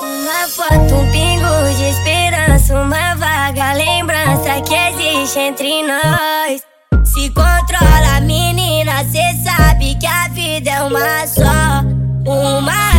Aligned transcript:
Uma 0.00 0.48
foto, 0.48 0.94
um 0.94 1.10
pingo 1.10 1.74
de 1.76 1.84
esperança, 1.90 2.80
uma 2.80 3.14
vaga 3.16 3.72
lembrança 3.72 4.60
que 4.60 4.74
existe 4.74 5.40
entre 5.40 5.82
nós. 5.82 6.62
Se 7.04 7.28
controla, 7.30 8.20
menina, 8.20 9.04
cê 9.04 9.34
sabe 9.42 9.96
que 9.98 10.06
a 10.06 10.28
vida 10.28 10.70
é 10.70 10.82
uma 10.82 11.26
só. 11.26 11.82
Uma 12.24 12.91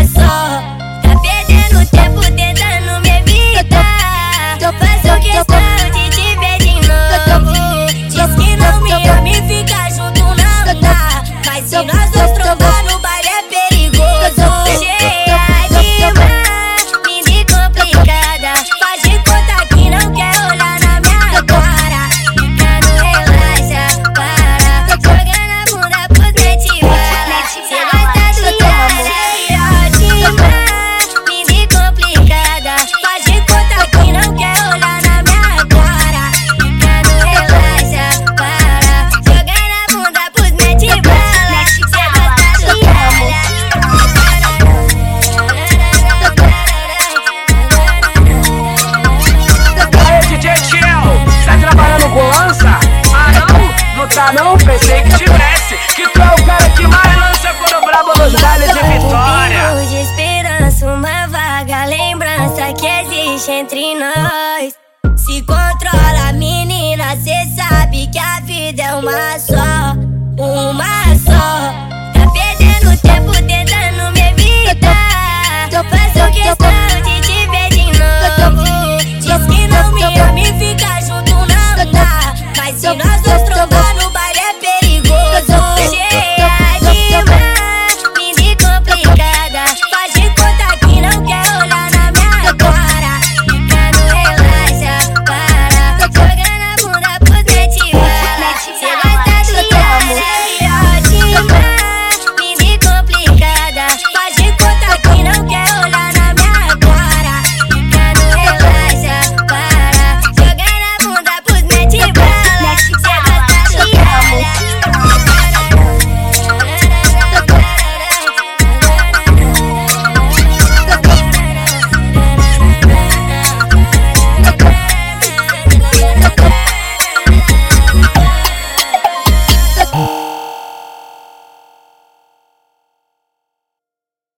já 54.24 54.32
não 54.32 54.58
pensei 54.58 55.02
que 55.02 55.18
tivesse 55.18 55.76
Que 55.96 56.08
tu 56.08 56.22
é 56.22 56.26
o 56.26 56.46
cara 56.46 56.70
que 56.70 56.88
mais 56.88 57.18
lança 57.18 57.54
quando 57.54 57.86
brabo 57.86 58.14
nos 58.20 58.42
baile 58.42 58.68
de 58.68 58.74
vitória. 58.74 59.74
Um 59.74 59.88
de 59.88 59.96
esperança, 60.02 60.86
uma 60.86 61.28
vaga 61.28 61.86
lembrança 61.86 62.74
que 62.74 62.88
existe 62.88 63.52
entre 63.52 63.96
nós. 63.96 64.74
Se 65.18 65.42
controla 65.42 66.34
menina, 66.34 67.16
cê 67.18 67.34
sabe 67.56 68.08
que 68.08 68.20
a 68.20 68.40
vida 68.42 68.82
é 68.82 68.96
uma 68.96 69.40
só. 69.40 69.62